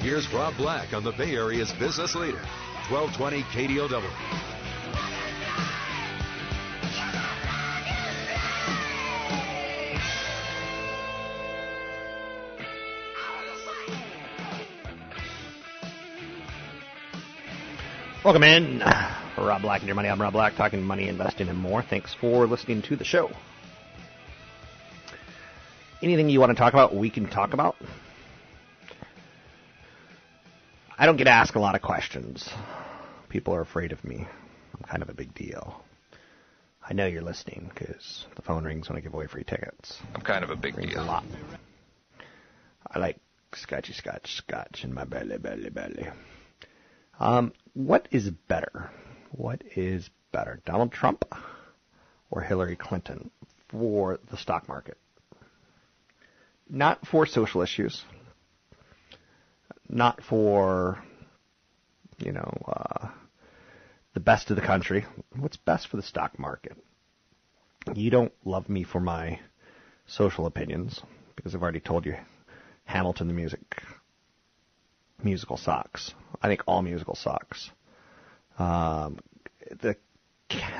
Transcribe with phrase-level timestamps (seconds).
[0.00, 2.42] Here's Rob Black on the Bay Area's business leader,
[2.90, 4.02] 1220 KDOW.
[18.24, 18.78] Welcome in.
[19.36, 20.08] Rob Black and your money.
[20.08, 21.82] I'm Rob Black, talking money, investing, and more.
[21.82, 23.32] Thanks for listening to the show.
[26.02, 27.74] Anything you want to talk about, we can talk about.
[31.02, 32.48] I don't get asked a lot of questions.
[33.28, 34.24] People are afraid of me.
[34.72, 35.82] I'm kind of a big deal.
[36.88, 39.98] I know you're listening because the phone rings when I give away free tickets.
[40.14, 41.00] I'm kind of a big deal.
[41.00, 41.24] a lot.
[42.86, 43.18] I like
[43.52, 46.06] scotchy scotch scotch in my belly, belly, belly.
[47.18, 48.88] Um, what is better?
[49.32, 51.24] What is better, Donald Trump
[52.30, 53.32] or Hillary Clinton
[53.66, 54.98] for the stock market?
[56.70, 58.04] Not for social issues.
[59.92, 60.98] Not for,
[62.18, 63.08] you know, uh,
[64.14, 65.04] the best of the country.
[65.36, 66.76] What's best for the stock market?
[67.94, 69.40] You don't love me for my
[70.06, 71.00] social opinions
[71.36, 72.16] because I've already told you
[72.84, 73.60] Hamilton the music
[75.22, 76.12] musical sucks.
[76.40, 77.70] I think all musical sucks.
[78.58, 79.18] Um,
[79.80, 79.96] the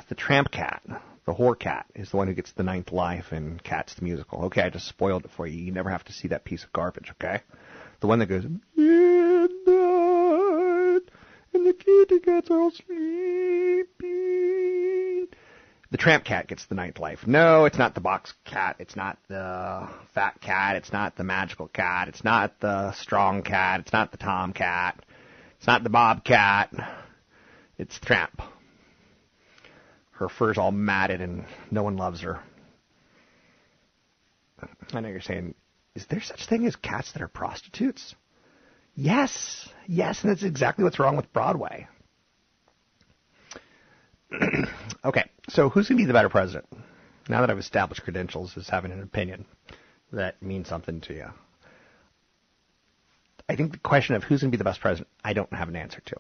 [0.09, 0.83] the tramp cat,
[1.27, 4.47] the whore cat, is the one who gets the ninth life in Cats the musical.
[4.47, 5.63] Okay, I just spoiled it for you.
[5.63, 7.11] You never have to see that piece of garbage.
[7.13, 7.43] Okay,
[8.03, 8.59] the one that goes midnight
[11.55, 12.99] and the kitty cats all sleeping.
[15.93, 17.29] The tramp cat gets the ninth life.
[17.29, 18.75] No, it's not the box cat.
[18.81, 20.75] It's not the fat cat.
[20.77, 22.09] It's not the magical cat.
[22.09, 23.81] It's not the strong cat.
[23.81, 24.99] It's not the tom cat.
[25.59, 26.75] It's not the bob cat.
[27.79, 28.43] It's tramp.
[30.11, 32.41] Her fur's all matted and no one loves her.
[34.93, 35.55] I know you're saying,
[35.95, 38.15] is there such thing as cats that are prostitutes?
[38.95, 41.89] Yes, yes, and that's exactly what's wrong with Broadway.
[45.05, 46.67] okay, so who's going to be the better president?
[47.29, 49.45] Now that I've established credentials as having an opinion
[50.13, 51.27] that means something to you.
[53.49, 55.69] I think the question of who's going to be the best president, I don't have
[55.69, 56.17] an answer to.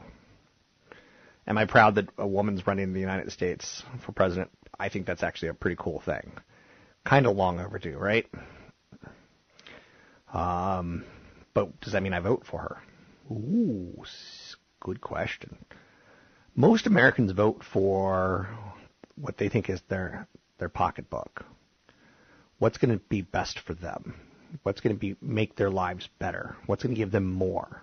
[1.46, 4.50] Am I proud that a woman's running the United States for president?
[4.78, 6.32] I think that's actually a pretty cool thing.
[7.04, 8.26] Kind of long overdue, right?
[10.32, 11.04] Um,
[11.54, 12.82] but does that mean I vote for her?
[13.30, 14.04] Ooh,
[14.80, 15.58] good question.
[16.54, 18.48] Most Americans vote for
[19.16, 20.26] what they think is their
[20.58, 21.44] their pocketbook.
[22.58, 24.14] What's going to be best for them?
[24.62, 26.56] What's going to be make their lives better?
[26.66, 27.82] What's going to give them more?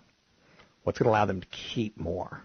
[0.84, 2.44] What's going to allow them to keep more?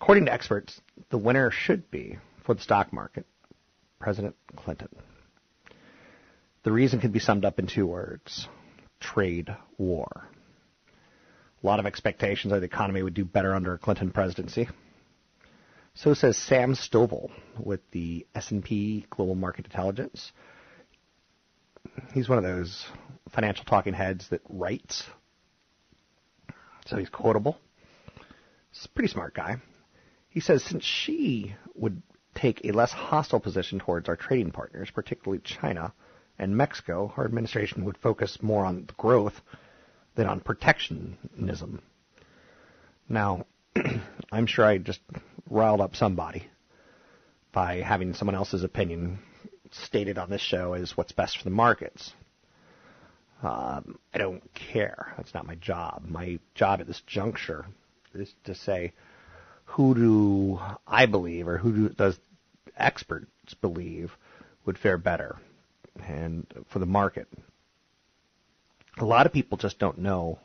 [0.00, 0.80] According to experts,
[1.10, 3.26] the winner should be for the stock market
[3.98, 4.88] President Clinton.
[6.64, 8.48] The reason can be summed up in two words
[8.98, 10.26] trade war.
[11.62, 14.68] A lot of expectations that the economy would do better under a Clinton presidency.
[15.94, 20.32] So says Sam Stovall with the S&P Global Market Intelligence.
[22.14, 22.86] He's one of those
[23.30, 25.04] financial talking heads that writes.
[26.86, 27.58] So he's quotable.
[28.72, 29.56] He's a pretty smart guy.
[30.30, 32.02] He says since she would
[32.34, 35.92] take a less hostile position towards our trading partners, particularly China
[36.38, 39.40] and Mexico, our administration would focus more on growth
[40.14, 41.80] than on protectionism.
[43.08, 43.46] Now,
[44.32, 45.00] I'm sure I just
[45.48, 46.46] riled up somebody
[47.52, 49.18] by having someone else's opinion
[49.70, 52.12] stated on this show as what's best for the markets.
[53.42, 55.12] Um, I don't care.
[55.16, 56.04] That's not my job.
[56.08, 57.66] My job at this juncture
[58.14, 58.92] is to say
[59.64, 62.18] who do I believe or who do, does
[62.76, 64.12] experts believe
[64.64, 65.36] would fare better
[66.02, 67.28] and for the market.
[68.98, 70.38] A lot of people just don't know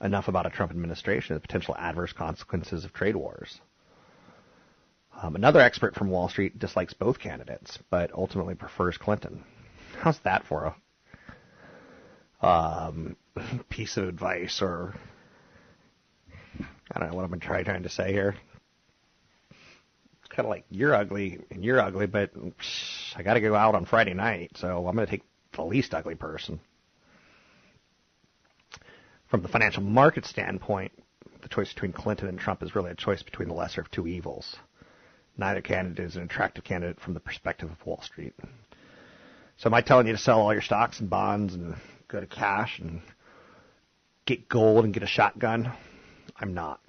[0.00, 3.60] enough about a Trump administration and the potential adverse consequences of trade wars.
[5.22, 9.44] Um, another expert from Wall Street dislikes both candidates, but ultimately prefers Clinton.
[10.00, 10.74] How's that for
[12.42, 13.16] a um,
[13.70, 14.94] piece of advice, or
[16.90, 18.34] I don't know what I'm trying to say here.
[20.34, 23.76] Kind of like you're ugly and you're ugly, but psh, I got to go out
[23.76, 25.22] on Friday night, so I'm going to take
[25.52, 26.58] the least ugly person.
[29.28, 30.90] From the financial market standpoint,
[31.42, 34.08] the choice between Clinton and Trump is really a choice between the lesser of two
[34.08, 34.56] evils.
[35.36, 38.34] Neither candidate is an attractive candidate from the perspective of Wall Street.
[39.58, 41.76] So am I telling you to sell all your stocks and bonds and
[42.08, 43.02] go to cash and
[44.26, 45.72] get gold and get a shotgun?
[46.36, 46.80] I'm not.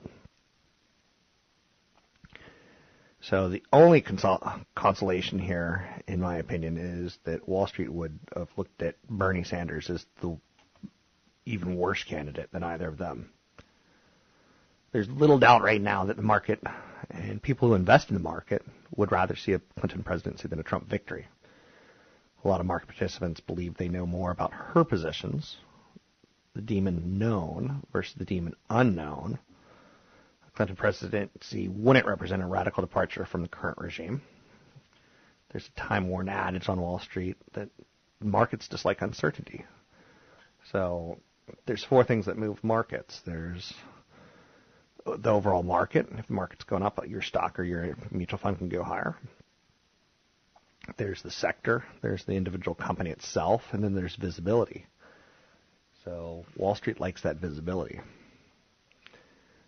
[3.29, 8.49] So the only consol- consolation here, in my opinion, is that Wall Street would have
[8.55, 10.37] looked at Bernie Sanders as the
[11.47, 13.31] even worse candidate than either of them.
[14.91, 16.61] There's little doubt right now that the market
[17.09, 18.63] and people who invest in the market
[18.95, 21.27] would rather see a Clinton presidency than a Trump victory.
[22.43, 25.57] A lot of market participants believe they know more about her positions,
[26.53, 29.39] the demon known versus the demon unknown.
[30.55, 34.21] Clinton presidency wouldn't represent a radical departure from the current regime.
[35.51, 37.69] There's a time worn adage on Wall Street that
[38.21, 39.65] markets dislike uncertainty.
[40.71, 41.19] So
[41.65, 43.21] there's four things that move markets.
[43.25, 43.73] There's
[45.05, 46.07] the overall market.
[46.17, 49.15] If the market's going up, your stock or your mutual fund can go higher.
[50.97, 54.85] There's the sector, there's the individual company itself, and then there's visibility.
[56.03, 57.99] So Wall Street likes that visibility.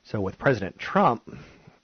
[0.09, 1.38] So with President Trump,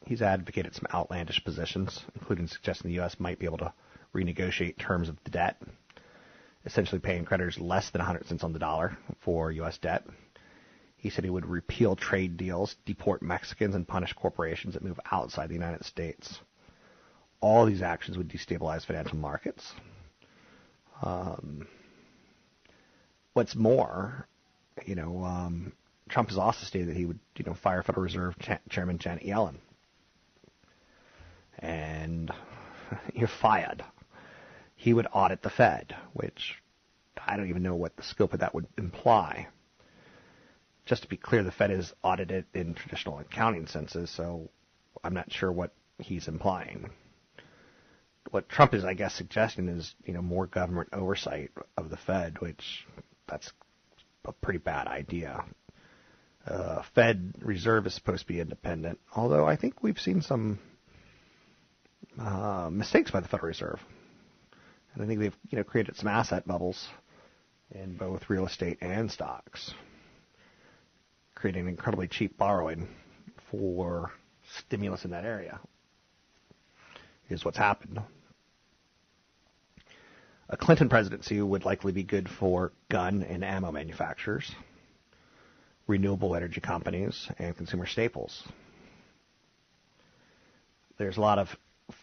[0.06, 3.20] he's advocated some outlandish positions, including suggesting the U.S.
[3.20, 3.74] might be able to
[4.16, 5.62] renegotiate terms of the debt,
[6.66, 9.78] essentially paying creditors less than 100 cents on the dollar for U.S.
[9.78, 10.06] debt.
[10.96, 15.50] He said he would repeal trade deals, deport Mexicans, and punish corporations that move outside
[15.50, 16.40] the United States.
[17.42, 19.70] All these actions would destabilize financial markets.
[21.02, 21.68] Um,
[23.34, 24.30] what's more,
[24.86, 25.74] you know, um,
[26.10, 29.24] Trump has also stated that he would, you know, fire Federal Reserve Cha- Chairman Janet
[29.24, 29.56] Yellen.
[31.60, 32.32] And
[33.14, 33.84] you're fired.
[34.76, 36.56] He would audit the Fed, which
[37.26, 39.48] I don't even know what the scope of that would imply.
[40.86, 44.50] Just to be clear, the Fed is audited in traditional accounting senses, so
[45.04, 46.90] I'm not sure what he's implying.
[48.32, 52.40] What Trump is, I guess, suggesting is, you know, more government oversight of the Fed,
[52.40, 52.86] which
[53.28, 53.52] that's
[54.26, 55.46] a pretty bad idea.
[56.46, 60.60] Uh, Fed Reserve is supposed to be independent, although I think we've seen some
[62.20, 63.80] uh, mistakes by the Federal Reserve,
[64.94, 66.90] and I think they've you know created some asset bubbles
[67.72, 69.74] in both real estate and stocks,
[71.34, 72.90] creating incredibly cheap borrowing
[73.50, 74.12] for
[74.58, 75.62] stimulus in that area.
[77.30, 78.02] Is what's happened.
[80.50, 84.54] A Clinton presidency would likely be good for gun and ammo manufacturers
[85.88, 88.44] renewable energy companies, and consumer staples.
[90.98, 91.50] There's a lot of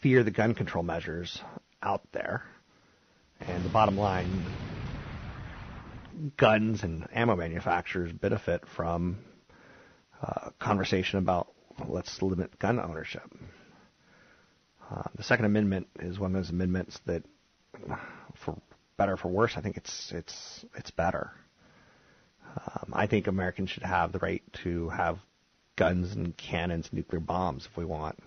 [0.03, 1.41] fear the gun control measures
[1.83, 2.43] out there.
[3.41, 4.45] And the bottom line
[6.37, 9.19] guns and ammo manufacturers benefit from
[10.23, 11.49] uh, conversation about
[11.89, 13.23] let's limit gun ownership.
[14.91, 17.23] Uh, the Second Amendment is one of those amendments that,
[18.45, 18.61] for
[18.99, 21.31] better or for worse, I think it's it's it's better.
[22.91, 25.19] Um, I think Americans should have the right to have
[25.77, 28.19] guns and cannons, nuclear bombs if we want.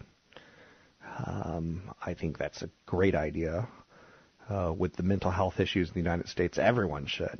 [1.25, 3.67] Um, I think that's a great idea.
[4.49, 7.39] Uh, with the mental health issues in the United States, everyone should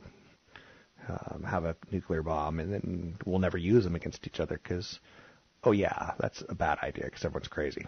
[1.09, 4.99] um, have a nuclear bomb, and then we'll never use them against each other because,
[5.63, 7.85] oh yeah, that's a bad idea because everyone's crazy.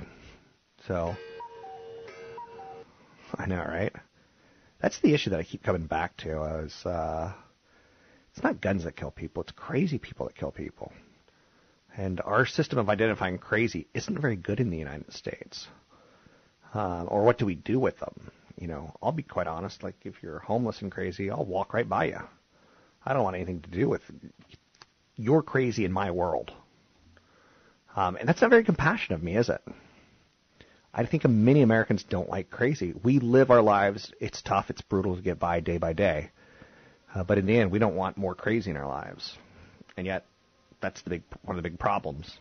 [0.86, 1.16] So,
[3.36, 3.94] I know, right?
[4.82, 6.32] That's the issue that I keep coming back to.
[6.32, 6.86] I was.
[6.86, 7.34] Uh,
[8.36, 10.92] it's not guns that kill people, it's crazy people that kill people.
[11.96, 15.68] And our system of identifying crazy isn't very good in the United States.
[16.74, 18.32] Uh, or what do we do with them?
[18.60, 19.84] You know, I'll be quite honest.
[19.84, 22.20] Like, if you're homeless and crazy, I'll walk right by you.
[23.06, 24.02] I don't want anything to do with
[25.16, 26.52] you're crazy in my world.
[27.96, 29.62] Um, and that's not very compassionate of me, is it?
[30.94, 32.94] I think many Americans don't like crazy.
[33.02, 34.14] We live our lives.
[34.20, 34.70] It's tough.
[34.70, 36.32] It's brutal to get by day by day.
[37.16, 39.38] Uh, but in the end, we don't want more crazy in our lives,
[39.96, 40.26] and yet
[40.82, 42.38] that's the big one of the big problems.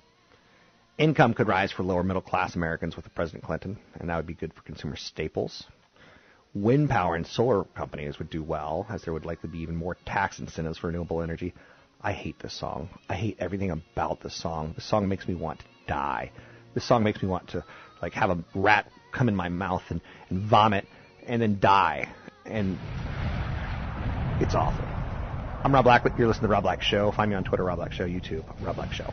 [0.99, 4.35] Income could rise for lower middle class Americans with President Clinton, and that would be
[4.35, 5.64] good for consumer staples.
[6.54, 9.97] Wind power and solar companies would do well, as there would likely be even more
[10.07, 11.54] tax incentives for renewable energy.
[12.00, 12.90] I hate this song.
[13.09, 14.73] I hate everything about this song.
[14.75, 16.33] This song makes me want to die.
[16.75, 17.64] This song makes me want to
[18.02, 20.87] like have a rat come in my mouth and, and vomit
[21.26, 22.12] and then die.
[22.45, 22.78] And
[24.41, 24.85] it's awful.
[25.64, 26.05] I'm Rob Black.
[26.19, 27.11] You're listening to the Rob Black Show.
[27.12, 29.12] Find me on Twitter, Rob Black Show, YouTube, Rob Black Show.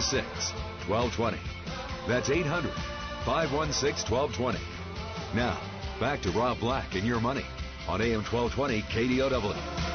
[0.00, 0.54] 516
[0.88, 1.38] 1220.
[2.06, 2.70] That's 800
[3.24, 4.58] 516 1220.
[5.34, 5.60] Now,
[5.98, 7.44] back to Rob Black and your money
[7.88, 9.88] on AM 1220 KDOW.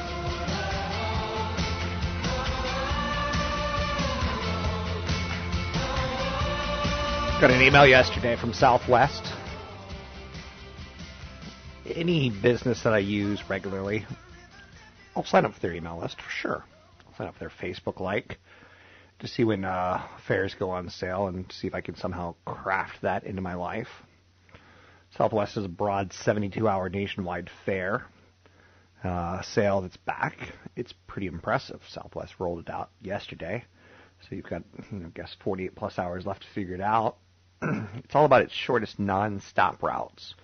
[7.40, 9.32] Got an email yesterday from Southwest.
[11.86, 14.04] Any business that I use regularly,
[15.16, 16.64] I'll sign up for their email list for sure.
[17.06, 18.38] I'll sign up for their Facebook like
[19.20, 23.02] to see when uh, fares go on sale and see if I can somehow craft
[23.02, 23.88] that into my life.
[25.16, 28.04] Southwest is a broad 72-hour nationwide fare
[29.04, 30.36] uh, sale that's back.
[30.76, 31.80] It's pretty impressive.
[31.88, 33.64] Southwest rolled it out yesterday,
[34.22, 37.16] so you've got, you know, I guess 48 plus hours left to figure it out.
[37.62, 40.34] it's all about its shortest non-stop routes,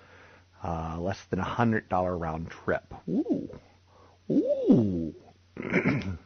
[0.62, 2.94] uh, less than a hundred dollar round trip.
[3.08, 3.48] Ooh,
[4.30, 5.14] ooh.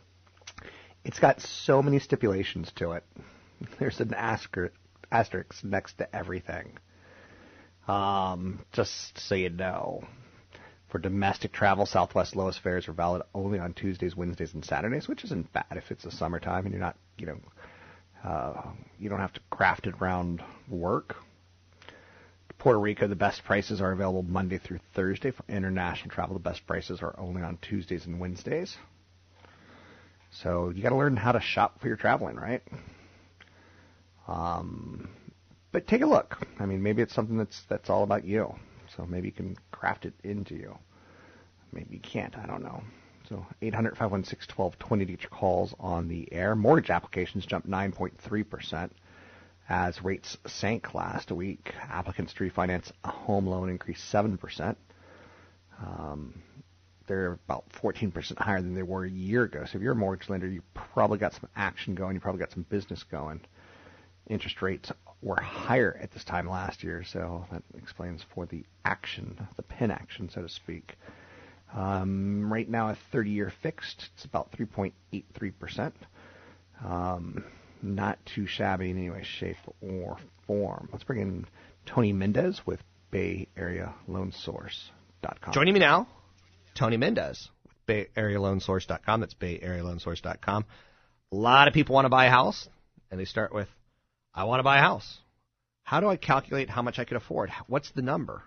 [1.05, 3.05] it's got so many stipulations to it.
[3.79, 6.79] There's an asterisk, next to everything.
[7.87, 10.05] Um, just so you know,
[10.89, 15.25] for domestic travel, Southwest lowest fares are valid only on Tuesdays, Wednesdays, and Saturdays, which
[15.25, 17.39] isn't bad if it's the summertime and you're not, you know,
[18.25, 18.63] uh,
[18.99, 21.17] you don't have to craft it around work.
[22.59, 25.31] Puerto Rico, the best prices are available Monday through Thursday.
[25.31, 28.75] For international travel, the best prices are only on Tuesdays and Wednesdays.
[30.43, 32.62] So you got to learn how to shop for your traveling, right?
[34.26, 35.09] Um,
[35.71, 36.38] but take a look.
[36.59, 38.55] I mean, maybe it's something that's that's all about you.
[38.97, 40.76] So maybe you can craft it into you.
[41.73, 42.37] Maybe you can't.
[42.37, 42.83] I don't know.
[43.29, 46.55] So 800 516 1220 to get your calls on the air.
[46.55, 48.91] Mortgage applications jumped 9.3%
[49.69, 51.73] as rates sank last week.
[51.88, 54.76] Applicants to refinance a home loan increased 7%.
[55.81, 56.35] Um,
[57.07, 59.65] they're about 14% higher than they were a year ago.
[59.65, 62.15] So if you're a mortgage lender, you probably got some action going.
[62.15, 63.41] You probably got some business going.
[64.29, 64.91] Interest rates
[65.23, 69.91] were higher at this time last year, so that explains for the action, the pin
[69.91, 70.97] action, so to speak.
[71.75, 75.93] Um, right now, a 30-year fixed, it's about 3.83%.
[76.85, 77.45] Um,
[77.83, 80.89] not too shabby in any way, shape, or form.
[80.93, 81.47] Let's bring in
[81.87, 82.83] Tony Mendez with
[83.13, 85.53] BayAreaLoanSource.com.
[85.53, 86.07] Joining me now,
[86.75, 89.21] Tony Mendez with BayAreaLoanSource.com.
[89.21, 90.64] That's BayAreaLoanSource.com.
[91.33, 92.69] A lot of people want to buy a house,
[93.11, 93.69] and they start with,
[94.35, 95.19] I want to buy a house.
[95.83, 97.50] How do I calculate how much I can afford?
[97.66, 98.43] What's the number?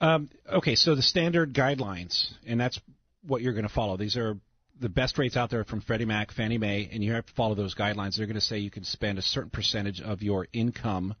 [0.00, 2.78] Um, okay, so the standard guidelines, and that's
[3.26, 3.96] what you're going to follow.
[3.96, 4.36] These are
[4.80, 7.54] the best rates out there from Freddie Mac, Fannie Mae, and you have to follow
[7.54, 8.16] those guidelines.
[8.16, 11.14] They're going to say you can spend a certain percentage of your income.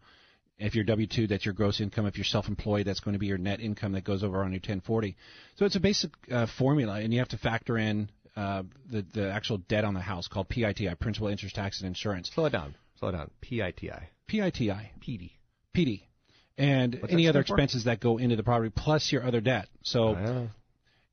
[0.58, 2.06] If you're W-2, that's your gross income.
[2.06, 4.60] If you're self-employed, that's going to be your net income that goes over on your
[4.60, 5.14] 1040.
[5.56, 9.30] So it's a basic uh, formula, and you have to factor in uh, the the
[9.30, 12.30] actual debt on the house called PITI, principal, interest, tax, and insurance.
[12.34, 12.74] Slow it down.
[12.98, 13.30] Slow it down.
[13.42, 13.90] PITI.
[14.28, 14.90] PITI.
[15.00, 15.30] PD.
[15.74, 16.02] PD.
[16.58, 17.54] And What's any other stand for?
[17.54, 19.68] expenses that go into the property plus your other debt.
[19.82, 20.48] So Oh,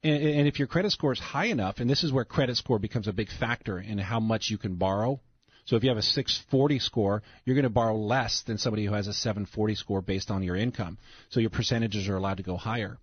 [0.04, 2.80] and, and if your credit score is high enough, and this is where credit score
[2.80, 5.20] becomes a big factor in how much you can borrow.
[5.65, 8.93] So if you have a 640 score, you're going to borrow less than somebody who
[8.93, 10.98] has a 740 score based on your income.
[11.29, 12.98] So your percentages are allowed to go higher.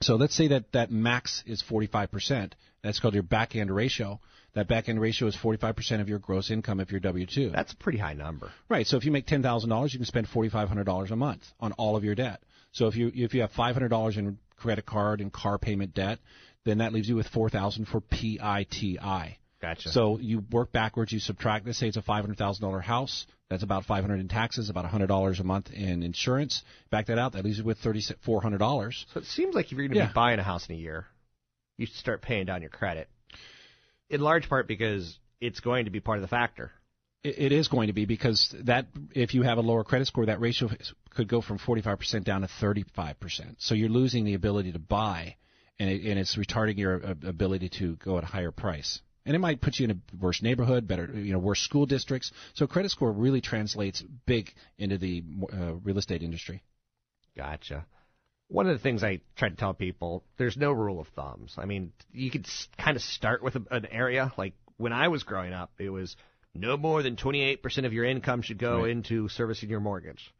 [0.00, 2.52] So let's say that that max is 45%.
[2.82, 4.20] That's called your back end ratio.
[4.54, 7.52] That back end ratio is 45% of your gross income if you're W-2.
[7.52, 8.50] That's a pretty high number.
[8.68, 8.86] Right.
[8.86, 11.16] So if you make ten thousand dollars, you can spend forty five hundred dollars a
[11.16, 12.42] month on all of your debt.
[12.72, 15.94] So if you if you have five hundred dollars in credit card and car payment
[15.94, 16.18] debt,
[16.64, 19.38] then that leaves you with four thousand for PITI.
[19.62, 19.90] Gotcha.
[19.90, 21.12] So you work backwards.
[21.12, 21.64] You subtract.
[21.66, 23.26] Let's say it's a five hundred thousand dollar house.
[23.48, 26.62] That's about five hundred in taxes, about hundred dollars a month in insurance.
[26.90, 27.32] Back that out.
[27.34, 29.06] That leaves you with thirty four hundred dollars.
[29.14, 30.06] So it seems like if you're going to Yeah.
[30.08, 31.06] be buying a house in a year,
[31.78, 33.08] you should start paying down your credit.
[34.10, 36.72] In large part because it's going to be part of the factor.
[37.22, 40.26] It, it is going to be because that if you have a lower credit score,
[40.26, 40.70] that ratio
[41.10, 43.58] could go from forty five percent down to thirty five percent.
[43.60, 45.36] So you're losing the ability to buy,
[45.78, 49.00] and it, and it's retarding your ability to go at a higher price.
[49.24, 52.32] And it might put you in a worse neighborhood, better, you know, worse school districts.
[52.54, 56.62] So credit score really translates big into the uh, real estate industry.
[57.36, 57.86] Gotcha.
[58.48, 61.54] One of the things I try to tell people, there's no rule of thumbs.
[61.56, 64.32] I mean, you could s- kind of start with a, an area.
[64.36, 66.16] Like when I was growing up, it was
[66.54, 68.90] no more than 28% of your income should go Right.
[68.90, 70.34] into servicing your mortgage.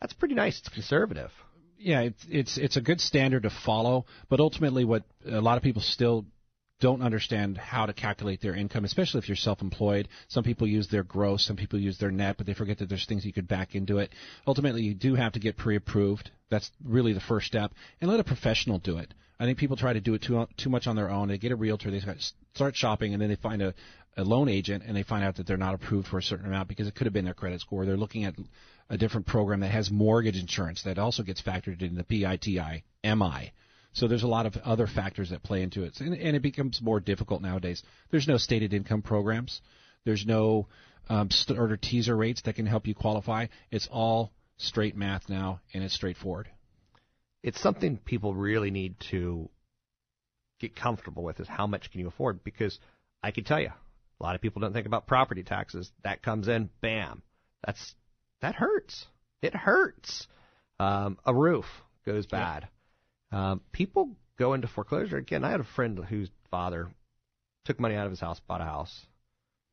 [0.00, 0.58] That's pretty nice.
[0.58, 1.30] It's conservative.
[1.78, 5.62] yeah, it's it's it's a good standard to follow, but ultimately, what a lot of
[5.62, 6.26] people still
[6.80, 10.08] don't understand how to calculate their income, especially if you're self-employed.
[10.28, 13.06] Some people use their gross, some people use their net, but they forget that there's
[13.06, 14.10] things you could back into it.
[14.46, 16.30] Ultimately, you do have to get pre-approved.
[16.50, 19.12] That's really the first step, and let a professional do it.
[19.38, 21.28] I think people try to do it too too much on their own.
[21.28, 22.00] They get a realtor, they
[22.54, 23.74] start shopping, and then they find a
[24.16, 26.68] a loan agent, and they find out that they're not approved for a certain amount
[26.68, 27.84] because it could have been their credit score.
[27.84, 28.34] They're looking at
[28.88, 33.52] a different program that has mortgage insurance that also gets factored in the PITI MI.
[33.96, 36.82] So there's a lot of other factors that play into it, and, and it becomes
[36.82, 37.82] more difficult nowadays.
[38.10, 39.62] There's no stated income programs.
[40.04, 40.68] There's no
[41.08, 43.46] um, starter teaser rates that can help you qualify.
[43.70, 46.50] It's all straight math now, and it's straightforward.
[47.42, 49.48] It's something people really need to
[50.60, 52.44] get comfortable with is how much can you afford?
[52.44, 52.78] Because
[53.22, 53.70] I can tell you,
[54.20, 55.90] a lot of people don't think about property taxes.
[56.04, 57.22] That comes in, bam.
[57.64, 57.94] That's
[58.42, 59.06] that hurts.
[59.40, 60.26] It hurts.
[60.78, 61.64] Um, a roof
[62.04, 62.68] goes bad.
[63.36, 65.44] Um, people go into foreclosure again.
[65.44, 66.88] I had a friend whose father
[67.64, 69.06] took money out of his house, bought a house,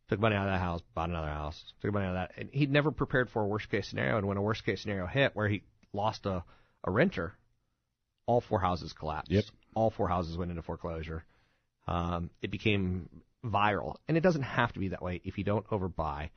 [0.10, 2.50] took money out of that house, bought another house, took money out of that, and
[2.51, 4.17] he'd never prepared for a worst case scenario.
[4.17, 6.43] And when a worst case scenario hit, where he lost a
[6.84, 7.34] a renter,
[8.25, 9.32] all four houses collapsed.
[9.32, 9.46] Yep.
[9.75, 11.24] All four houses went into foreclosure.
[11.88, 13.09] Um, it became
[13.46, 16.29] viral, and it doesn't have to be that way if you don't overbuy.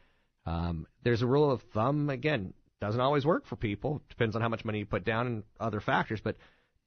[0.44, 2.55] Um, there's a rule of thumb again.
[2.81, 4.03] Doesn't always work for people.
[4.11, 6.20] Depends on how much money you put down and other factors.
[6.22, 6.37] But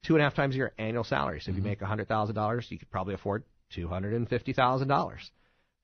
[0.04, 1.40] two and a half times your annual salary.
[1.40, 4.28] So if you make a hundred thousand dollars, you could probably afford two hundred and
[4.28, 5.30] fifty thousand dollars.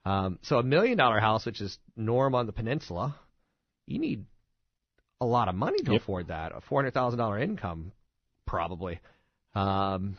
[0.05, 3.17] Um, so a million dollar house, which is norm on the peninsula,
[3.87, 4.25] you need
[5.21, 6.03] a lot of money to Yep.
[6.03, 6.53] afford that.
[6.55, 7.93] A four hundred thousand dollar income,
[8.47, 9.01] probably.
[9.55, 10.17] Um,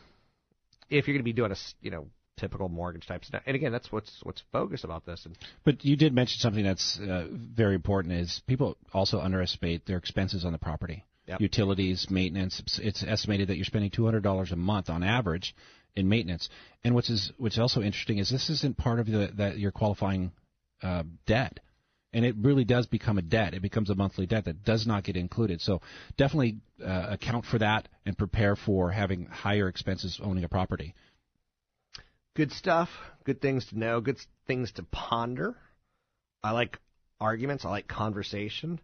[0.90, 2.08] if you're going to be doing a, you know
[2.38, 3.42] typical mortgage type stuff.
[3.46, 5.24] And again, that's what's what's bogus about this.
[5.24, 9.98] And But you did mention something that's uh, very important is people also underestimate their
[9.98, 11.04] expenses on the property.
[11.28, 11.40] Yep.
[11.40, 12.58] Utilities, maintenance.
[12.60, 15.54] It's- It's estimated that you're spending $200 a month on average
[15.94, 16.48] in maintenance.
[16.84, 20.32] And what's is what's also interesting is this isn't part of the, that your qualifying
[20.82, 21.60] uh, debt.
[22.14, 23.52] And it really does become a debt.
[23.52, 25.60] It becomes a monthly debt that does not get included.
[25.60, 25.82] So
[26.16, 30.94] definitely uh, account for that and prepare for having higher expenses owning a property.
[32.34, 32.88] good stuff,
[33.24, 35.56] good things to know, good things to ponder.
[36.42, 36.78] I like
[37.20, 37.64] arguments.
[37.64, 38.80] I like conversation.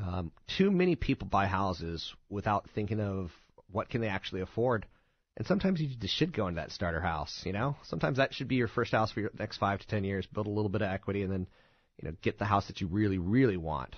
[0.00, 3.30] Um, too many people buy houses without thinking of
[3.70, 4.86] what can they actually afford.
[5.36, 7.42] And sometimes you just should go into that starter house.
[7.44, 10.04] You know, sometimes that should be your first house for your next five to ten
[10.04, 10.26] years.
[10.26, 11.46] Build a little bit of equity, and then
[12.00, 13.94] you know get the house that you really, really want.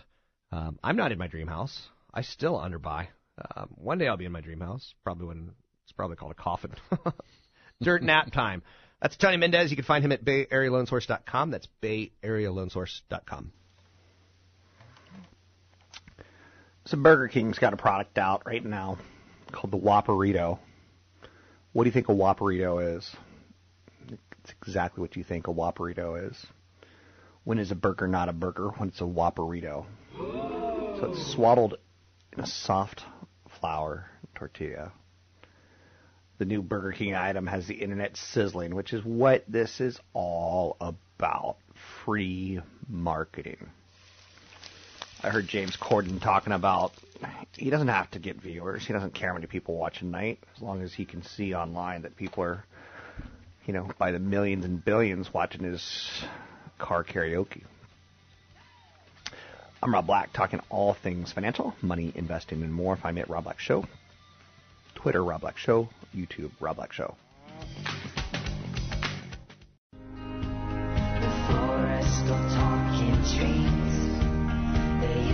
[0.51, 1.88] Um, I'm not in my dream house.
[2.12, 3.09] I still underbuy.
[3.57, 4.95] Um, one day I'll be in my dream house.
[5.03, 5.51] Probably when
[5.85, 6.73] it's probably called a coffin.
[7.83, 8.62] Dirt nap time.
[9.01, 9.71] That's Tony Mendez.
[9.71, 11.51] You can find him at BayAreaLoanSource.com.
[11.51, 13.53] That's BayAreaLoanSource.com.
[16.85, 18.99] So Burger King's got a product out right now
[19.53, 20.59] called the Whopperito.
[21.73, 23.09] What do you think a Whopperito is?
[24.09, 26.47] It's exactly what you think a Whopperito is.
[27.45, 28.71] When is a burger not a burger?
[28.71, 29.87] When it's a Whopperito.
[30.16, 31.77] So it's swaddled
[32.33, 33.05] in a soft
[33.61, 34.92] flour tortilla.
[36.38, 40.77] The new Burger King item has the internet sizzling, which is what this is all
[40.81, 41.59] about.
[42.05, 43.71] Free marketing.
[45.25, 46.93] I heard James Corden talking about
[47.57, 48.85] he doesn't have to get viewers.
[48.85, 51.55] He doesn't care how many people watch a night as long as he can see
[51.55, 52.65] online that people are,
[53.65, 56.25] you know, by the millions and billions watching his
[56.79, 57.63] car karaoke.
[59.81, 62.97] I'm Rob Black, talking all things financial, money, investing, and more.
[62.97, 63.85] Find me at Rob Black Show,
[64.97, 67.15] Twitter Rob Black Show, YouTube Rob Black Show.
[71.49, 73.82] forest of talking.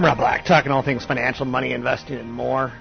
[0.00, 2.72] I'm Rob Black, talking all things financial, money, investing, and more.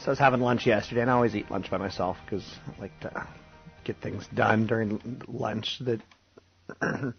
[0.00, 2.80] so I was having lunch yesterday, and I always eat lunch by myself because I
[2.80, 3.28] like to
[3.84, 6.00] get things done during lunch that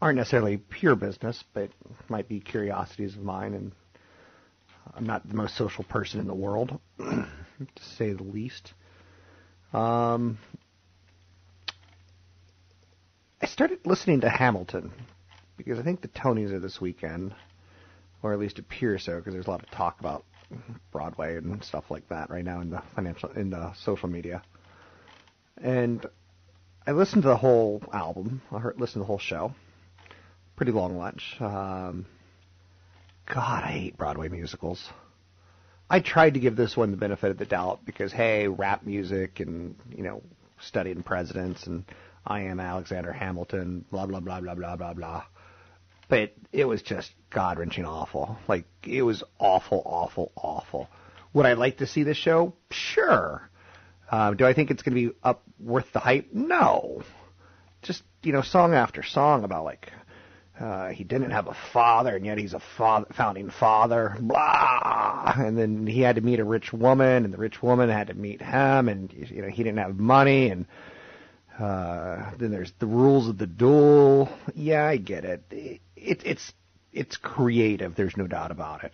[0.00, 1.70] aren't necessarily pure business, but
[2.08, 3.54] might be curiosities of mine.
[3.54, 3.72] And
[4.94, 7.26] I'm not the most social person in the world, to
[7.96, 8.72] say the least.
[9.72, 10.38] Um,
[13.48, 14.92] started listening to Hamilton
[15.56, 17.34] because I think the Tonys are this weekend,
[18.22, 20.24] or at least appear so, because there's a lot of talk about
[20.92, 24.42] Broadway and stuff like that right now in the financial in the social media.
[25.60, 26.06] And
[26.86, 28.42] I listened to the whole album.
[28.52, 29.52] I heard, listened to the whole show.
[30.56, 31.36] Pretty long lunch.
[31.40, 32.06] Um,
[33.26, 34.88] God, I hate Broadway musicals.
[35.90, 39.40] I tried to give this one the benefit of the doubt because hey, rap music
[39.40, 40.22] and you know
[40.60, 41.84] studying presidents and
[42.28, 45.24] I am Alexander Hamilton, blah blah blah blah blah blah blah.
[46.08, 48.36] But it was just god wrenching awful.
[48.46, 50.88] Like it was awful, awful, awful.
[51.32, 52.54] Would I like to see this show?
[52.70, 53.48] Sure.
[54.10, 56.28] Uh, do I think it's going to be up worth the hype?
[56.32, 57.02] No.
[57.82, 59.90] Just you know, song after song about like
[60.60, 64.16] uh, he didn't have a father, and yet he's a father, founding father.
[64.20, 65.32] Blah.
[65.36, 68.14] And then he had to meet a rich woman, and the rich woman had to
[68.14, 70.66] meet him, and you know he didn't have money, and
[71.58, 74.28] uh, then there's the rules of the duel.
[74.54, 75.44] Yeah, I get it.
[75.50, 75.80] it.
[75.96, 76.52] It it's
[76.92, 77.94] it's creative.
[77.94, 78.92] There's no doubt about it.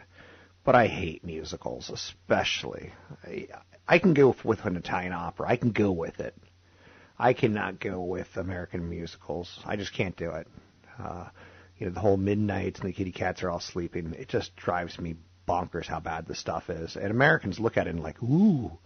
[0.64, 2.92] But I hate musicals, especially.
[3.22, 3.48] I,
[3.86, 5.48] I can go with an Italian opera.
[5.48, 6.34] I can go with it.
[7.18, 9.60] I cannot go with American musicals.
[9.66, 10.48] I just can't do it.
[10.98, 11.28] Uh,
[11.78, 14.14] you know, the whole midnights and the kitty cats are all sleeping.
[14.18, 16.96] It just drives me bonkers how bad the stuff is.
[16.96, 18.78] And Americans look at it and like, ooh,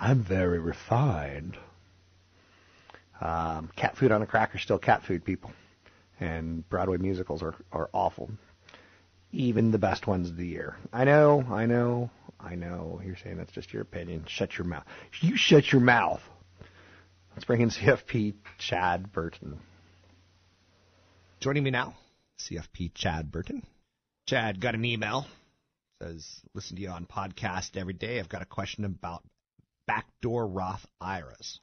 [0.00, 1.58] I'm very refined.
[3.20, 5.52] Um, cat food on a cracker still cat food, people.
[6.20, 8.30] And Broadway musicals are, are awful.
[9.32, 10.76] Even the best ones of the year.
[10.92, 13.00] I know, I know, I know.
[13.04, 14.24] You're saying that's just your opinion.
[14.26, 14.84] Shut your mouth.
[15.20, 16.22] You shut your mouth.
[17.32, 19.60] Let's bring in CFP Chad Burton.
[21.40, 21.94] Joining me now,
[22.40, 23.64] CFP Chad Burton.
[24.26, 25.26] Chad got an email.
[26.02, 28.18] Says, listen to you on podcast every day.
[28.18, 29.22] I've got a question about
[29.86, 31.60] backdoor Roth IRAs.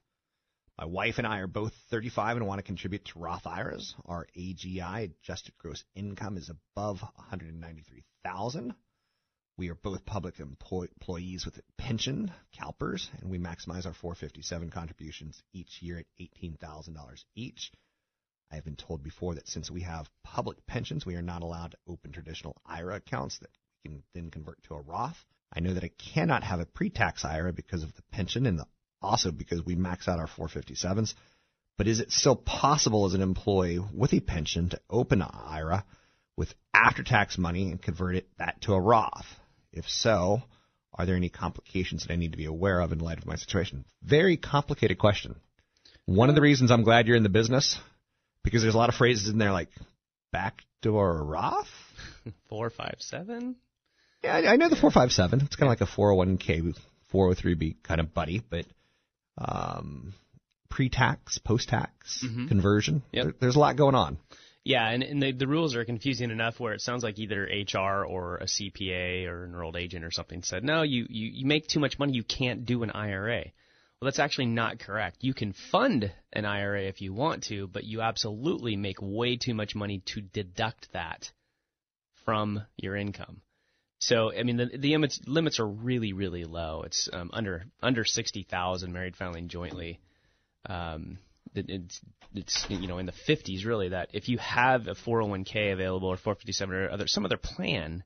[0.77, 3.95] My wife and I are both 35 and want to contribute to Roth IRAs.
[4.03, 8.75] Our AGI adjusted gross income is above 193,000.
[9.57, 15.41] We are both public employ- employees with pension, CalPERS, and we maximize our 457 contributions
[15.53, 17.71] each year at $18,000 each.
[18.51, 21.71] I have been told before that since we have public pensions, we are not allowed
[21.71, 23.49] to open traditional IRA accounts that
[23.85, 25.25] we can then convert to a Roth.
[25.53, 28.67] I know that I cannot have a pre-tax IRA because of the pension and the,
[29.01, 31.13] also because we max out our 457s.
[31.77, 35.83] But is it still possible as an employee with a pension to open an IRA
[36.37, 39.25] with after-tax money and convert it that to a Roth?
[39.73, 40.41] If so,
[40.93, 43.35] are there any complications that I need to be aware of in light of my
[43.35, 43.83] situation?
[44.01, 45.35] Very complicated question.
[46.05, 47.77] One of the reasons I'm glad you're in the business
[48.43, 49.69] because there's a lot of phrases in there like
[50.31, 51.67] backdoor Roth.
[52.49, 53.57] Four five seven.
[54.23, 55.41] Yeah, I, I know the four five seven.
[55.41, 56.75] It's kind of like a 401k,
[57.13, 58.65] 403b kind of buddy, but
[59.37, 60.13] um,
[60.69, 62.47] pre-tax, post-tax Mhm.
[62.47, 63.03] conversion.
[63.11, 63.23] Yep.
[63.23, 64.17] There, there's a lot going on.
[64.63, 68.03] Yeah, and, and the, the rules are confusing enough where it sounds like either HR
[68.03, 71.67] or a CPA or an enrolled agent or something said, no, you, you, you make
[71.67, 73.43] too much money, you can't do an IRA.
[74.01, 75.17] Well, that's actually not correct.
[75.21, 79.53] You can fund an IRA if you want to, but you absolutely make way too
[79.53, 81.31] much money to deduct that
[82.25, 83.41] from your income.
[84.07, 86.83] So, I mean, the, the limits, are really, really low.
[86.85, 89.99] It's um, under under sixty thousand married filing jointly.
[90.69, 91.17] Um,
[91.55, 92.01] it- it's
[92.35, 96.17] it's you know in the 50s really that if you have a 401k available or
[96.17, 98.03] 457 or other some other plan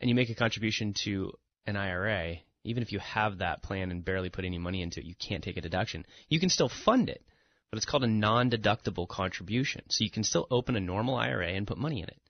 [0.00, 1.32] and you make a contribution to
[1.66, 5.06] an IRA even if you have that plan and barely put any money into it
[5.06, 7.22] you can't take a deduction you can still fund it
[7.70, 11.66] but it's called a non-deductible contribution so you can still open a normal IRA and
[11.66, 12.20] put money in it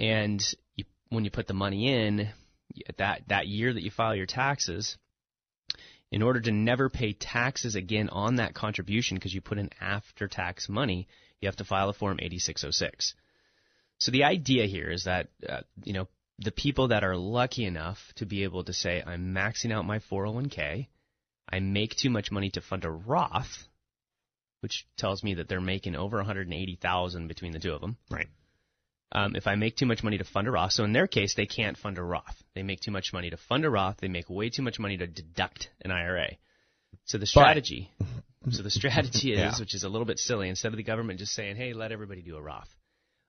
[0.00, 0.42] and
[0.74, 2.28] you, when you put the money in
[2.98, 4.96] that that year that you file your taxes
[6.10, 10.26] in order to never pay taxes again on that contribution because you put in after
[10.26, 11.06] tax money,
[11.40, 13.14] you have to file a form 8606.
[13.98, 17.98] So the idea here is that uh, you know the people that are lucky enough
[18.16, 20.86] to be able to say I'm maxing out my 401k
[21.52, 23.66] I make too much money to fund a Roth,
[24.60, 27.96] which tells me that they're making over 180,000 between the two of them.
[28.10, 28.28] Right.
[29.12, 31.34] Um, if I make too much money to fund a Roth, so in their case,
[31.34, 32.42] they can't fund a Roth.
[32.54, 33.96] They make too much money to fund a Roth.
[34.00, 36.36] They make way too much money to deduct an IRA.
[37.06, 37.90] So the strategy,
[38.50, 39.52] so the strategy is, Yeah.
[39.58, 42.22] which is a little bit silly, instead of the government just saying, "Hey, let everybody
[42.22, 42.68] do a Roth."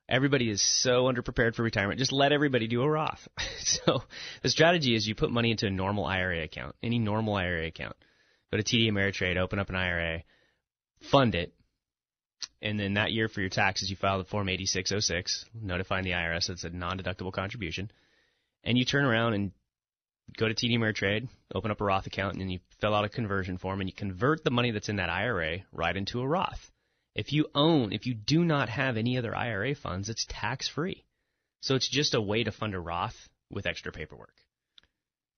[0.08, 1.98] Everybody is so underprepared for retirement.
[1.98, 3.28] Just let everybody do a Roth.
[3.60, 4.04] so
[4.44, 7.96] the strategy is you put money into a normal IRA account, any normal IRA account.
[8.52, 10.24] Go to TD Ameritrade, open up an IRA,
[11.12, 11.54] fund it,
[12.62, 16.47] and then that year for your taxes, you file the Form 8606, notifying the IRS
[16.47, 17.91] that it's a non-deductible contribution,
[18.63, 19.51] and you turn around and
[20.38, 23.10] go to TD Ameritrade, open up a Roth account, and then you fill out a
[23.10, 26.71] conversion form, and you convert the money that's in that IRA right into a Roth.
[27.15, 31.04] If you own, if you do not have any other IRA funds, it's tax-free.
[31.62, 34.34] So it's just a way to fund a Roth with extra paperwork.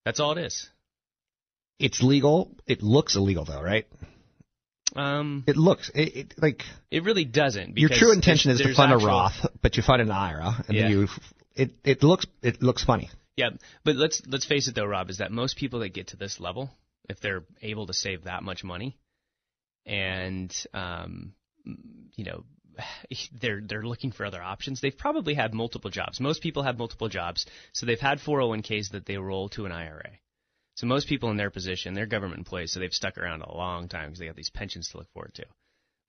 [0.04, 0.68] That's all it is.
[1.78, 2.54] It's legal.
[2.66, 3.86] It looks illegal though, right?
[4.96, 7.76] Um, It looks it, it like it really doesn't.
[7.78, 10.76] your true intention is to fund actual- a Roth, but you fund an IRA, and
[10.76, 10.82] Yeah.
[10.82, 11.08] then you
[11.56, 13.10] it it looks it looks funny.
[13.36, 13.50] Yeah,
[13.84, 16.38] but let's let's face it though, Rob, is that most people that get to this
[16.38, 16.70] level,
[17.08, 18.96] if they're able to save that much money,
[19.86, 21.34] and um,
[22.14, 22.44] you know,
[23.40, 24.80] they're they're looking for other options.
[24.80, 26.20] They've probably had multiple jobs.
[26.20, 30.10] Most people have multiple jobs, so they've had 401ks that they roll to an IRA.
[30.74, 33.88] So most people in their position, they're government employees, so they've stuck around a long
[33.88, 35.44] time because they have these pensions to look forward to.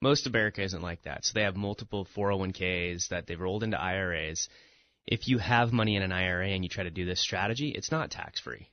[0.02, 1.24] Most America isn't like that.
[1.24, 4.50] So they have multiple 401ks that they've rolled into IRAs.
[5.08, 7.92] If you have money in an IRA and you try to do this strategy, it's
[7.92, 8.70] not tax free.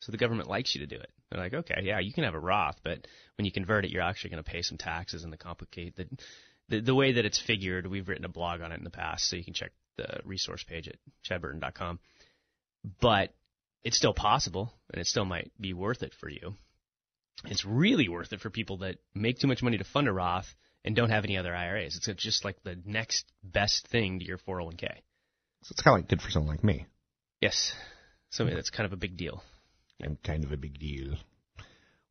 [0.00, 1.10] So the government likes you to do it.
[1.30, 3.06] They're like, okay, yeah, you can have a Roth, but
[3.38, 6.08] when you convert it, you're actually going to pay some taxes and the complicate the,
[6.68, 7.86] the the way that it's figured.
[7.86, 10.62] We've written a blog on it in the past, so you can check the resource
[10.62, 10.96] page at
[11.28, 12.00] chadburton.com.
[13.00, 13.32] But
[13.84, 16.54] it's still possible, and it still might be worth it for you.
[17.44, 20.52] It's really worth it for people that make too much money to fund a Roth
[20.84, 21.96] and don't have any other IRAs.
[21.96, 24.88] It's just like the next best thing to your 401k.
[25.62, 26.86] So it's kind of like good for someone like me.
[27.40, 27.74] Yes,
[28.30, 29.42] so that's kind of a big deal.
[30.02, 31.16] I'm kind of a big deal.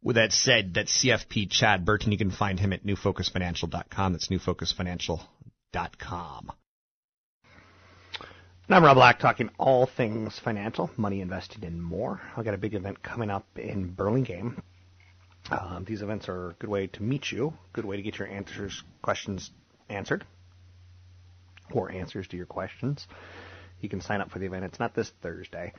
[0.02, 2.12] With that said, that's CFP Chad Burton.
[2.12, 4.12] You can find him at newfocusfinancial.com.
[4.12, 6.52] That's newfocusfinancial.com.
[8.66, 12.22] And I'm Rob Black, talking all things financial, money invested in more.
[12.38, 14.64] I've got a big event coming up in Burlingame.
[15.52, 18.30] Um, these events are a good way to meet you, good way to get your
[18.30, 19.52] answers, questions
[19.90, 20.26] answered,
[21.74, 23.06] or answers to your questions.
[23.82, 24.64] You can sign up for the event.
[24.64, 25.74] It's not this Thursday,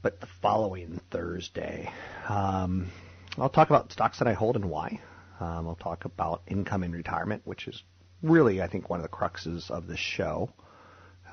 [0.00, 1.92] but the following Thursday.
[2.26, 2.90] Um,
[3.36, 5.02] I'll talk about stocks that I hold and why.
[5.38, 7.82] Um, I'll talk about income in retirement, which is
[8.22, 10.48] really, I think, one of the cruxes of the show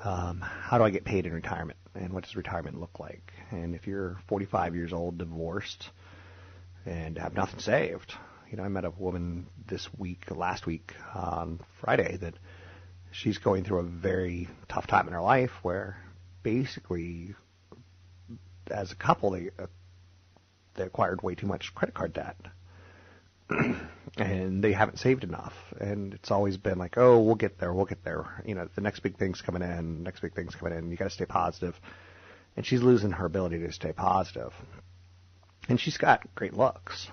[0.04, 3.32] um, how do I get paid in retirement, and what does retirement look like?
[3.50, 5.90] And if you're 45 years old, divorced,
[6.84, 8.14] and have nothing saved,
[8.50, 12.34] you know, I met a woman this week, last week on Friday, that
[13.10, 15.96] she's going through a very tough time in her life where
[16.42, 17.34] basically,
[18.70, 19.66] as a couple, they uh,
[20.74, 22.36] they acquired way too much credit card debt.
[24.16, 25.54] and they haven't saved enough.
[25.80, 28.42] And it's always been like, oh, we'll get there, we'll get there.
[28.46, 30.90] You know, the next big thing's coming in, next big thing's coming in.
[30.90, 31.78] You got to stay positive.
[32.56, 34.52] And she's losing her ability to stay positive.
[35.68, 37.08] And she's got great looks,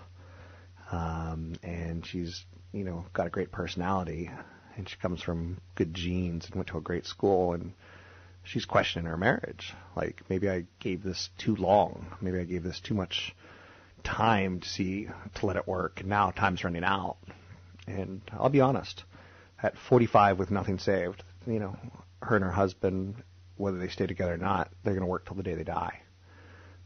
[0.92, 4.32] um, and she's you know got a great personality,
[4.76, 7.74] and she comes from good genes and went to a great school, and
[8.44, 9.74] she's questioning her marriage.
[9.96, 13.36] Like maybe I gave this too long, maybe I gave this too much
[14.04, 16.04] time to see to let it work.
[16.06, 17.18] Now time's running out.
[17.88, 19.04] And I'll be honest,
[19.62, 21.76] at 45 with nothing saved, you know,
[22.22, 23.16] her and her husband,
[23.56, 26.02] whether they stay together or not, they're going to work till the day they die.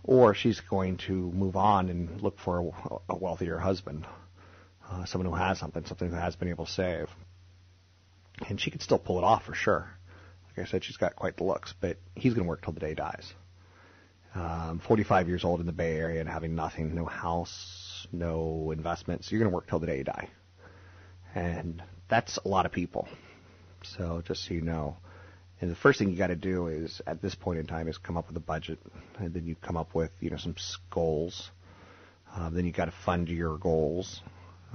[0.03, 4.05] Or she's going to move on and look for a, a wealthier husband,
[4.89, 7.09] uh, someone who has something, something who has been able to save.
[8.47, 9.89] And she could still pull it off for sure.
[10.49, 12.79] Like I said, she's got quite the looks, but he's going to work till the
[12.79, 13.33] day he dies
[14.35, 19.31] um, 45 years old in the Bay Area and having nothing, no house, no investments,
[19.31, 20.29] you're going to work till the day you die.
[21.35, 23.07] And that's a lot of people.
[23.83, 24.97] So just so you know.
[25.61, 27.97] And the first thing you got to do is, at this point in time, is
[27.97, 28.79] come up with a budget,
[29.17, 30.55] and then you come up with, you know, some
[30.89, 31.51] goals.
[32.35, 34.21] Uh, then you got to fund your goals.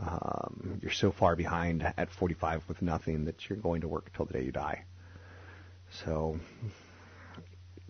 [0.01, 4.25] Um, you're so far behind at 45 with nothing that you're going to work till
[4.27, 4.85] the day you die.
[6.05, 6.39] So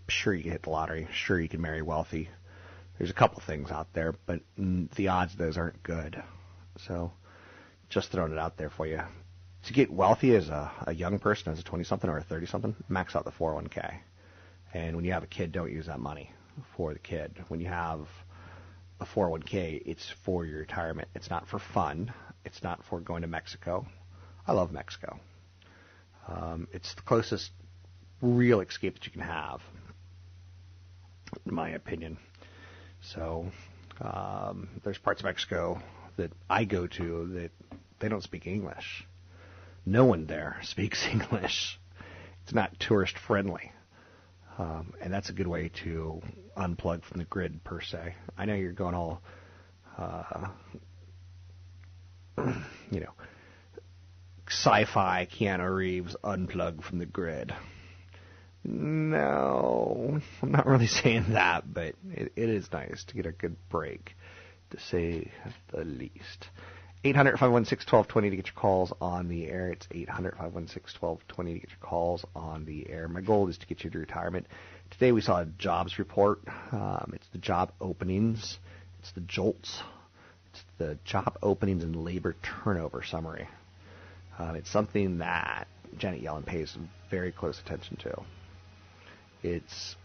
[0.09, 1.09] sure you can hit the lottery.
[1.13, 2.29] Sure you can marry wealthy.
[2.99, 6.21] There's a couple things out there, but the odds of those aren't good.
[6.87, 7.13] So
[7.89, 9.01] just throwing it out there for you.
[9.65, 12.47] To get wealthy as a, a young person, as a 20 something or a 30
[12.47, 13.99] something, max out the 401k.
[14.75, 16.33] And when you have a kid, don't use that money
[16.77, 17.45] for the kid.
[17.49, 18.07] When you have
[19.01, 19.83] a 401k.
[19.87, 21.09] It's for your retirement.
[21.15, 22.13] It's not for fun.
[22.45, 23.87] It's not for going to Mexico.
[24.47, 25.19] I love Mexico.
[26.27, 27.51] Um, it's the closest
[28.21, 29.61] real escape that you can have,
[31.47, 32.19] in my opinion.
[33.01, 33.51] So
[34.01, 35.81] um, there's parts of Mexico
[36.17, 37.51] that I go to that
[38.01, 39.07] they don't speak English.
[39.87, 41.79] No one there speaks English.
[42.43, 43.73] It's not tourist friendly.
[44.59, 46.21] Um, and that's a good way to
[46.57, 48.15] unplug from the grid per se.
[48.37, 49.23] I know you're going all,
[49.97, 50.49] uh,
[52.91, 53.13] you know,
[54.49, 57.55] sci-fi Keanu Reeves unplug from the grid.
[58.65, 63.57] No, I'm not really saying that, but it, it is nice to get a good
[63.69, 64.15] break,
[64.71, 65.31] to say
[65.73, 66.49] the least.
[67.05, 69.71] 800 516 1220 to get your calls on the air.
[69.71, 73.07] It's 800 516 1220 to get your calls on the air.
[73.07, 74.47] My goal is to get you to retirement.
[74.91, 76.41] Today we saw a jobs report.
[76.73, 78.59] Um, it's the job openings,
[78.99, 79.81] it's the JOLTS,
[80.51, 83.49] it's the job openings and labor turnover summary.
[84.39, 85.69] Um, it's something that
[85.99, 86.77] Janet Yellen pays
[87.11, 88.23] very close attention to.
[89.43, 89.97] It's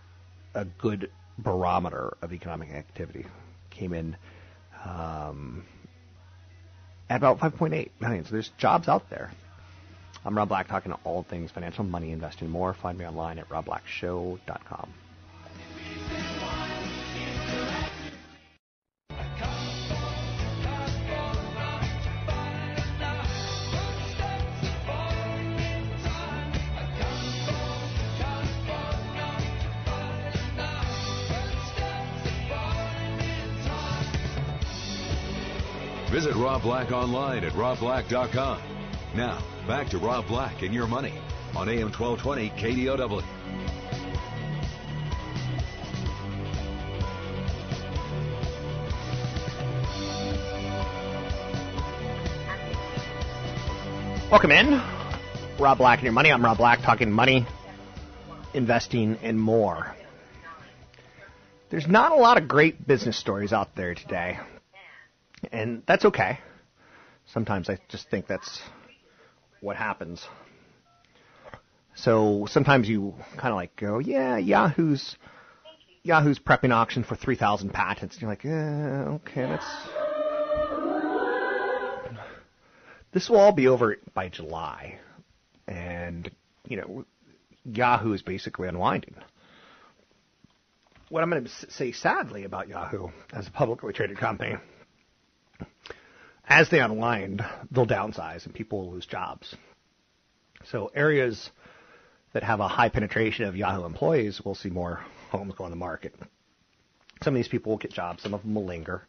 [0.54, 3.26] a good barometer of economic activity.
[3.70, 4.16] Came in
[4.86, 5.66] um,
[7.10, 8.26] at about 5.8 million.
[8.26, 9.32] So there's jobs out there.
[10.26, 12.74] I'm Rob Black, talking to all things financial, money, investing, more.
[12.74, 14.94] Find me online at robblackshow.com.
[36.24, 38.62] Visit Rob Black online at robblack.com.
[39.14, 41.20] Now, back to Rob Black and your money
[41.54, 43.22] on AM 1220 KDOW.
[54.32, 54.82] Welcome in.
[55.60, 56.32] Rob Black and your money.
[56.32, 57.46] I'm Rob Black talking money,
[58.54, 59.94] investing, and more.
[61.70, 64.40] There's not a lot of great business stories out there today.
[65.52, 66.40] And that's okay.
[67.26, 68.62] Sometimes I just think that's
[69.62, 70.26] what happens.
[71.96, 75.16] So sometimes you kind of like go, yeah, Yahoo's
[76.04, 78.16] Yahoo's prepping auction for 3,000 patents.
[78.16, 79.66] And you're like, eh, okay, that's
[83.14, 85.00] this will all be over by July,
[85.68, 86.30] and
[86.68, 87.06] you know,
[87.64, 89.16] Yahoo is basically unwinding.
[91.10, 94.56] What I'm going to say sadly about Yahoo as a publicly traded company
[96.48, 99.56] as they unwind, they'll downsize and people will lose jobs.
[100.66, 101.50] So areas
[102.34, 105.76] that have a high penetration of Yahoo employees will see more homes go on the
[105.76, 106.16] market.
[107.22, 109.08] Some of these people will get jobs, some of them will linger.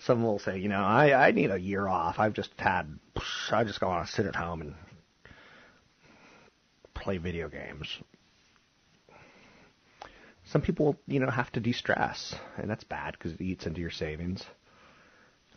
[0.00, 2.16] Some will say, you know, I, I need a year off.
[2.18, 2.98] I've just had,
[3.50, 4.74] I just want to sit at home and
[6.92, 7.88] play video games.
[10.44, 13.90] Some people, you know, have to de-stress, and that's bad because it eats into your
[13.90, 14.44] savings.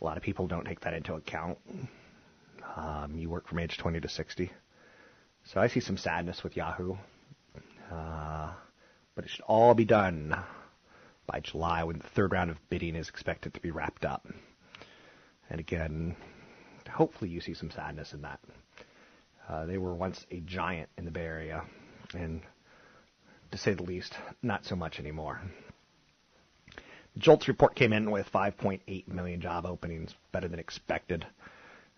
[0.00, 1.58] A lot of people don't take that into account.
[2.76, 4.50] Um, you work from age 20 to 60.
[5.44, 6.96] So I see some sadness with Yahoo.
[7.90, 8.52] Uh,
[9.14, 10.34] but it should all be done
[11.26, 14.26] by July when the third round of bidding is expected to be wrapped up.
[15.50, 16.16] And again,
[16.88, 18.40] hopefully you see some sadness in that.
[19.48, 21.62] Uh, they were once a giant in the Bay Area,
[22.14, 22.40] and
[23.50, 25.40] to say the least, not so much anymore.
[27.18, 31.26] JOLTS report came in with 5.8 million job openings, better than expected.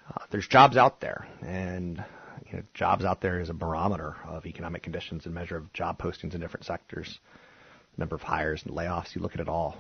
[0.09, 2.03] Uh, there's jobs out there, and
[2.47, 5.99] you know, jobs out there is a barometer of economic conditions and measure of job
[5.99, 7.19] postings in different sectors,
[7.97, 9.15] number of hires and layoffs.
[9.15, 9.77] You look at it all.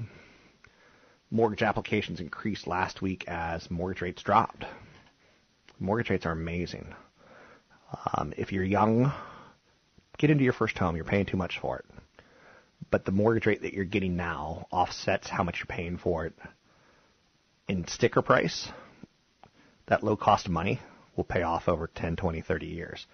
[1.30, 4.66] Mortgage applications increased last week as mortgage rates dropped.
[5.80, 6.94] Mortgage rates are amazing.
[8.14, 9.12] Um, if you're young,
[10.18, 10.94] get into your first home.
[10.94, 11.86] You're paying too much for it
[12.92, 16.34] but the mortgage rate that you're getting now offsets how much you're paying for it
[17.66, 18.68] in sticker price.
[19.86, 20.78] That low cost of money
[21.16, 23.06] will pay off over 10, 20, 30 years.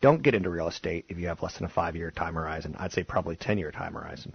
[0.00, 2.74] Don't get into real estate if you have less than a five year time horizon.
[2.78, 4.32] I'd say probably 10 year time horizon.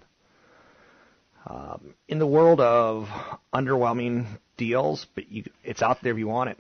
[1.48, 3.10] Um, in the world of
[3.54, 4.28] underwhelming
[4.58, 6.60] deals, but you, it's out there if you want it.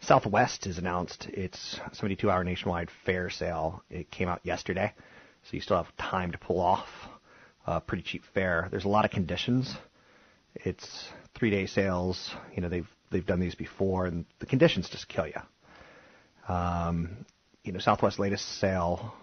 [0.00, 3.82] Southwest has announced its 72 hour nationwide fare sale.
[3.90, 4.94] It came out yesterday
[5.44, 6.88] so you still have time to pull off
[7.66, 8.68] a pretty cheap fare.
[8.70, 9.74] There's a lot of conditions.
[10.54, 12.34] It's three day sales.
[12.54, 16.52] You know they've they've done these before, and the conditions just kill you.
[16.52, 17.26] Um,
[17.62, 19.14] you know Southwest latest sale,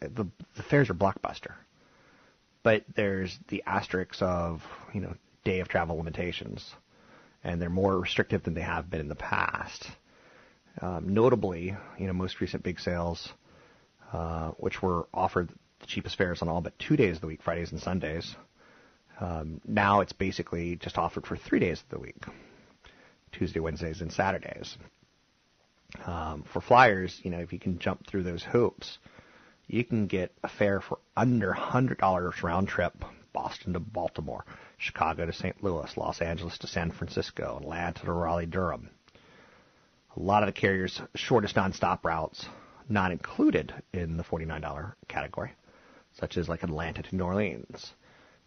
[0.00, 1.54] the the fares are blockbuster,
[2.62, 4.62] but there's the asterisks of
[4.94, 6.68] you know day of travel limitations,
[7.44, 9.86] and they're more restrictive than they have been in the past.
[10.80, 13.30] Um, notably, you know, most recent big sales,
[14.12, 15.50] uh, which were offered
[15.80, 18.36] the cheapest fares on all but two days of the week, Fridays and Sundays.
[19.20, 22.24] Um, now it's basically just offered for three days of the week,
[23.30, 24.76] Tuesday, Wednesdays, and Saturdays.
[26.04, 28.98] Um, for flyers, you know, if you can jump through those hoops,
[29.66, 34.44] you can get a fare for under $100 round trip, Boston to Baltimore,
[34.78, 35.62] Chicago to St.
[35.62, 38.90] Louis, Los Angeles to San Francisco, and Atlanta to Raleigh, Durham.
[40.16, 42.46] A lot of the carriers' shortest nonstop routes
[42.88, 45.52] not included in the $49 category,
[46.14, 47.92] such as like Atlanta to New Orleans.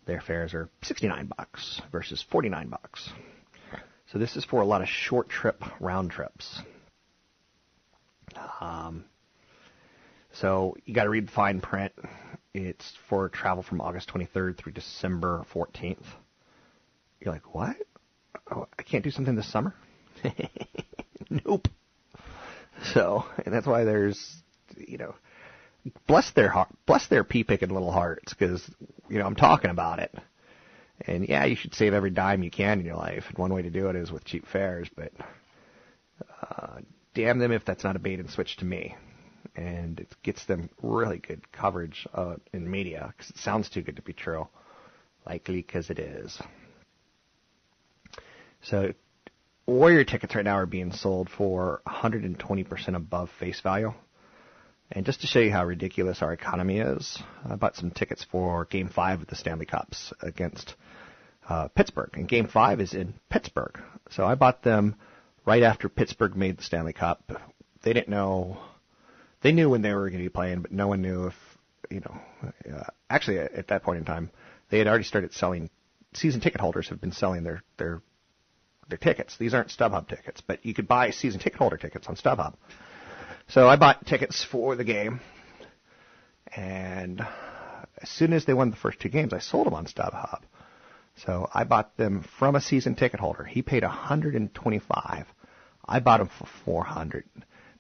[0.05, 3.09] Their fares are 69 bucks versus 49 bucks.
[4.11, 6.61] So this is for a lot of short trip round trips.
[8.61, 9.05] Um,
[10.33, 11.93] so you got to read the fine print.
[12.53, 16.05] It's for travel from August 23rd through December 14th.
[17.19, 17.75] You're like, what?
[18.51, 19.73] Oh, I can't do something this summer?
[21.45, 21.67] nope.
[22.93, 24.36] So, and that's why there's,
[24.76, 25.15] you know,
[26.07, 28.69] bless their heart, bless their pea picking little hearts, because
[29.09, 30.13] you know I'm talking about it.
[31.01, 33.26] And yeah, you should save every dime you can in your life.
[33.28, 35.11] And one way to do it is with cheap fares, but
[36.41, 36.78] uh,
[37.13, 38.95] damn them if that's not a bait and switch to me.
[39.55, 43.95] And it gets them really good coverage uh, in media because it sounds too good
[43.95, 44.47] to be true.
[45.26, 46.41] Likely because it is.
[48.61, 48.93] So,
[49.68, 53.93] Warrior tickets right now are being sold for 120% above face value.
[54.91, 57.18] And just to show you how ridiculous our economy is,
[57.49, 60.76] I bought some tickets for Game 5 of the Stanley Cups against
[61.49, 62.11] uh, Pittsburgh.
[62.13, 63.80] And Game 5 is in Pittsburgh.
[64.11, 64.95] So I bought them
[65.45, 67.32] right after Pittsburgh made the Stanley Cup.
[67.82, 68.59] They didn't know,
[69.41, 71.36] they knew when they were going to be playing, but no one knew if,
[71.89, 72.20] you know,
[72.72, 74.30] uh, actually at that point in time,
[74.70, 75.72] they had already started selling,
[76.13, 78.01] season ticket holders have been selling their, their,
[78.88, 79.38] their tickets.
[79.38, 82.55] These aren't StubHub tickets, but you could buy season ticket holder tickets on StubHub.
[83.47, 85.21] So I bought tickets for the game,
[86.55, 87.25] and
[88.01, 90.41] as soon as they won the first two games, I sold them on StubHub.
[91.17, 93.43] So I bought them from a season ticket holder.
[93.43, 95.25] He paid 125.
[95.88, 97.23] I bought them for 400.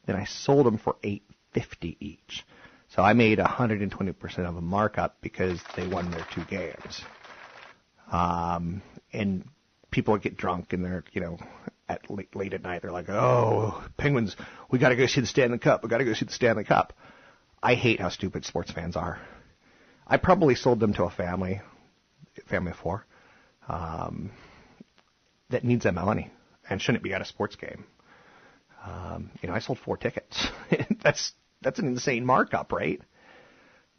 [0.05, 2.45] Then I sold them for 850 each.
[2.89, 7.01] So I made 120% of a markup because they won their two games.
[8.11, 8.81] Um,
[9.11, 9.49] and
[9.95, 11.37] people get drunk and they're, you know,
[11.87, 14.35] at late, late at night, they're like, "Oh, Penguins,
[14.69, 15.83] we got to go see the Stanley Cup.
[15.83, 16.91] We got to go see the Stanley Cup."
[17.63, 19.19] I hate how stupid sports fans are.
[20.05, 21.61] I probably sold them to a family,
[22.47, 23.05] family of four,
[23.69, 24.31] um,
[25.49, 26.29] that needs that money
[26.69, 27.85] and shouldn't be at a sports game.
[28.85, 30.47] Um, you know, I sold four tickets.
[31.01, 31.31] that's
[31.61, 33.01] that's an insane markup, right?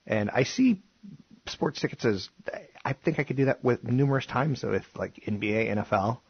[0.07, 0.83] And I see
[1.47, 2.29] sports tickets as
[2.87, 6.21] I think I could do that with numerous times with like NBA, NFL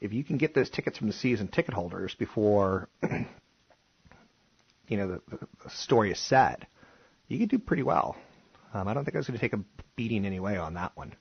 [0.00, 2.88] if you can get those tickets from the season ticket holders before
[4.88, 5.20] you know the,
[5.64, 6.66] the story is set,
[7.28, 8.14] you can do pretty well.
[8.74, 9.64] Um, I don't think I was going to take a
[9.96, 11.14] beating anyway on that one.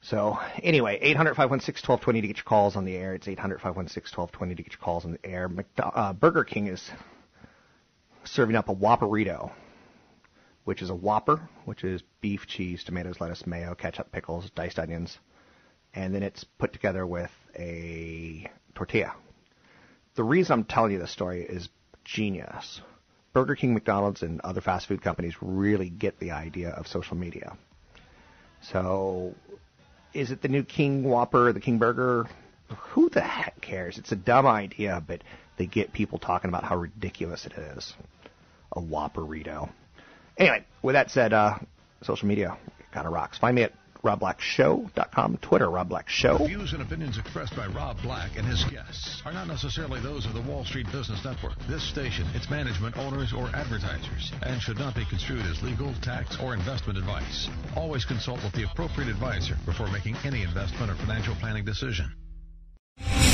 [0.00, 3.14] So anyway, 800-516-1220 to get your calls on the air.
[3.14, 5.48] It's 800-516-1220 to get your calls on the air.
[5.48, 6.90] McDo- uh, Burger King is
[8.24, 9.52] serving up a Whopperito,
[10.68, 15.18] which is a Whopper, which is beef, cheese, tomatoes, lettuce, mayo, ketchup, pickles, diced onions,
[15.94, 19.14] and then it's put together with a tortilla.
[20.16, 21.70] The reason I'm telling you this story is
[22.04, 22.82] genius.
[23.32, 27.56] Burger King, McDonald's, and other fast food companies really get the idea of social media.
[28.60, 29.34] So,
[30.12, 32.28] is it the new King Whopper, the King Burger?
[32.90, 33.96] Who the heck cares?
[33.96, 35.22] It's a dumb idea, but
[35.56, 37.94] they get people talking about how ridiculous it is.
[38.72, 39.70] A Whopperito.
[40.38, 41.58] Anyway, with that said, uh,
[42.02, 42.56] social media
[42.92, 43.38] kind of rocks.
[43.38, 43.72] Find me at
[44.04, 46.38] robblackshow.com, Twitter, Rob Black Show.
[46.38, 50.24] The views and opinions expressed by Rob Black and his guests are not necessarily those
[50.24, 54.78] of the Wall Street Business Network, this station, its management, owners, or advertisers, and should
[54.78, 57.48] not be construed as legal, tax, or investment advice.
[57.76, 62.14] Always consult with the appropriate advisor before making any investment or financial planning decision.